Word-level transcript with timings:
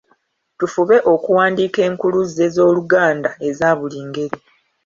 Tufube 0.59 0.95
okuwandiika 1.13 1.79
enkuluze 1.87 2.45
z’Oluganda 2.55 3.29
eza 3.47 3.69
buli 3.77 3.99
ngeri 4.07 4.37